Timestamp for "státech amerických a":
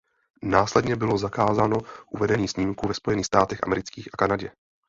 3.25-4.17